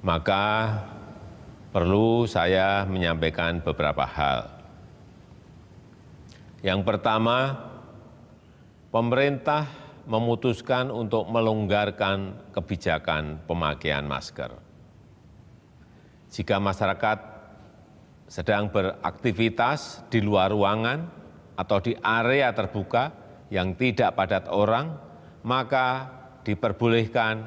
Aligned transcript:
maka 0.00 0.76
perlu 1.70 2.24
saya 2.24 2.88
menyampaikan 2.88 3.60
beberapa 3.60 4.04
hal. 4.04 4.48
Yang 6.60 6.80
pertama, 6.84 7.56
pemerintah 8.92 9.68
memutuskan 10.04 10.90
untuk 10.90 11.28
melonggarkan 11.28 12.50
kebijakan 12.52 13.44
pemakaian 13.46 14.04
masker. 14.04 14.50
Jika 16.30 16.56
masyarakat 16.58 17.18
sedang 18.30 18.70
beraktivitas 18.70 20.06
di 20.06 20.22
luar 20.22 20.54
ruangan 20.54 21.06
atau 21.58 21.78
di 21.82 21.94
area 21.98 22.54
terbuka 22.54 23.10
yang 23.50 23.74
tidak 23.74 24.14
padat 24.14 24.46
orang, 24.46 24.94
maka 25.42 26.06
diperbolehkan 26.46 27.42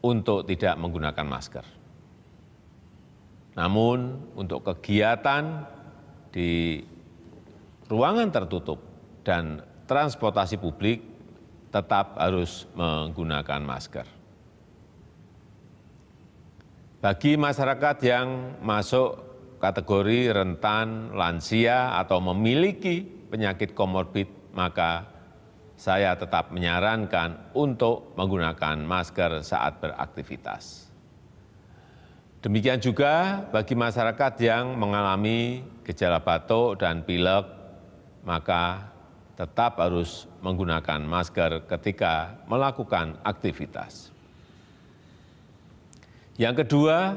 untuk 0.00 0.48
tidak 0.48 0.76
menggunakan 0.80 1.26
masker. 1.28 1.66
Namun, 3.56 4.30
untuk 4.38 4.64
kegiatan 4.64 5.66
di 6.32 6.80
ruangan 7.90 8.30
tertutup 8.30 8.80
dan 9.26 9.60
transportasi 9.90 10.56
publik 10.56 11.02
tetap 11.74 12.18
harus 12.18 12.66
menggunakan 12.78 13.60
masker. 13.62 14.06
Bagi 17.00 17.40
masyarakat 17.40 17.96
yang 18.04 18.60
masuk 18.60 19.30
kategori 19.56 20.36
rentan, 20.36 21.16
lansia, 21.16 21.96
atau 21.96 22.20
memiliki 22.20 23.04
penyakit 23.04 23.72
komorbid, 23.72 24.28
maka 24.52 25.08
saya 25.80 26.12
tetap 26.12 26.52
menyarankan 26.52 27.56
untuk 27.56 28.12
menggunakan 28.12 28.84
masker 28.84 29.40
saat 29.40 29.80
beraktivitas. 29.80 30.92
Demikian 32.44 32.76
juga 32.84 33.40
bagi 33.48 33.72
masyarakat 33.72 34.32
yang 34.44 34.76
mengalami 34.76 35.64
gejala 35.88 36.20
batuk 36.20 36.84
dan 36.84 37.00
pilek, 37.00 37.48
maka 38.28 38.92
tetap 39.40 39.80
harus 39.80 40.28
menggunakan 40.44 41.00
masker 41.00 41.64
ketika 41.64 42.36
melakukan 42.44 43.16
aktivitas. 43.24 44.12
Yang 46.36 46.68
kedua, 46.68 47.16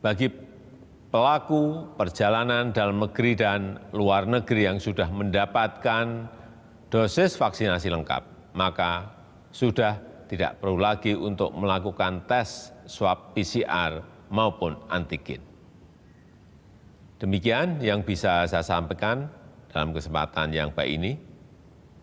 bagi 0.00 0.32
pelaku 1.12 1.92
perjalanan 2.00 2.72
dalam 2.72 3.04
negeri 3.04 3.36
dan 3.36 3.76
luar 3.92 4.24
negeri 4.24 4.64
yang 4.64 4.80
sudah 4.80 5.12
mendapatkan 5.12 6.39
dosis 6.90 7.38
vaksinasi 7.38 7.86
lengkap, 7.86 8.52
maka 8.58 9.14
sudah 9.54 10.02
tidak 10.26 10.58
perlu 10.58 10.82
lagi 10.82 11.14
untuk 11.14 11.54
melakukan 11.54 12.26
tes 12.26 12.74
swab 12.90 13.30
PCR 13.32 14.02
maupun 14.26 14.74
antigen. 14.90 15.42
Demikian 17.22 17.78
yang 17.78 18.02
bisa 18.02 18.42
saya 18.50 18.66
sampaikan 18.66 19.30
dalam 19.70 19.94
kesempatan 19.94 20.50
yang 20.50 20.74
baik 20.74 20.90
ini. 20.98 21.12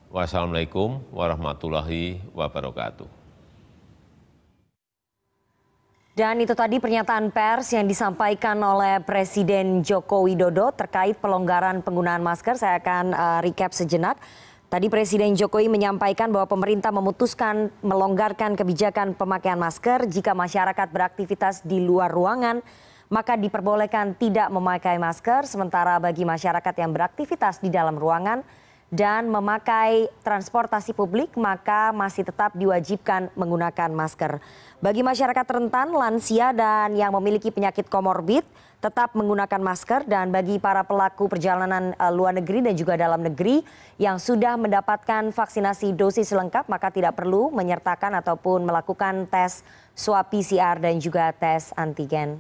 Wassalamualaikum 0.08 1.04
warahmatullahi 1.12 2.24
wabarakatuh. 2.32 3.18
Dan 6.18 6.42
itu 6.42 6.58
tadi 6.58 6.82
pernyataan 6.82 7.30
pers 7.30 7.78
yang 7.78 7.86
disampaikan 7.86 8.58
oleh 8.58 8.98
Presiden 9.06 9.86
Joko 9.86 10.26
Widodo 10.26 10.74
terkait 10.74 11.14
pelonggaran 11.22 11.86
penggunaan 11.86 12.26
masker. 12.26 12.58
Saya 12.58 12.82
akan 12.82 13.14
uh, 13.14 13.40
recap 13.46 13.70
sejenak. 13.70 14.18
Tadi 14.68 14.92
Presiden 14.92 15.32
Jokowi 15.32 15.72
menyampaikan 15.72 16.28
bahwa 16.28 16.44
pemerintah 16.44 16.92
memutuskan 16.92 17.72
melonggarkan 17.80 18.52
kebijakan 18.52 19.16
pemakaian 19.16 19.56
masker. 19.56 20.12
Jika 20.12 20.36
masyarakat 20.36 20.92
beraktivitas 20.92 21.64
di 21.64 21.80
luar 21.80 22.12
ruangan, 22.12 22.60
maka 23.08 23.40
diperbolehkan 23.40 24.20
tidak 24.20 24.52
memakai 24.52 25.00
masker, 25.00 25.48
sementara 25.48 26.04
bagi 26.04 26.28
masyarakat 26.28 26.76
yang 26.84 26.92
beraktivitas 26.92 27.64
di 27.64 27.72
dalam 27.72 27.96
ruangan 27.96 28.44
dan 28.88 29.28
memakai 29.28 30.08
transportasi 30.24 30.96
publik, 30.96 31.36
maka 31.36 31.92
masih 31.92 32.24
tetap 32.24 32.56
diwajibkan 32.56 33.28
menggunakan 33.36 33.92
masker. 33.92 34.40
Bagi 34.80 35.04
masyarakat 35.04 35.44
rentan, 35.44 35.92
lansia, 35.92 36.56
dan 36.56 36.96
yang 36.96 37.12
memiliki 37.12 37.52
penyakit 37.52 37.92
komorbid, 37.92 38.48
tetap 38.78 39.18
menggunakan 39.18 39.58
masker 39.58 40.06
dan 40.06 40.30
bagi 40.30 40.62
para 40.62 40.86
pelaku 40.86 41.26
perjalanan 41.26 41.98
uh, 41.98 42.14
luar 42.14 42.38
negeri 42.38 42.62
dan 42.62 42.78
juga 42.78 42.94
dalam 42.94 43.26
negeri 43.26 43.66
yang 43.98 44.22
sudah 44.22 44.54
mendapatkan 44.54 45.34
vaksinasi 45.34 45.98
dosis 45.98 46.30
lengkap 46.30 46.70
maka 46.70 46.94
tidak 46.94 47.18
perlu 47.18 47.50
menyertakan 47.50 48.22
ataupun 48.22 48.70
melakukan 48.70 49.26
tes 49.26 49.66
swab 49.98 50.30
PCR 50.30 50.78
dan 50.78 51.02
juga 51.02 51.34
tes 51.34 51.74
antigen. 51.74 52.38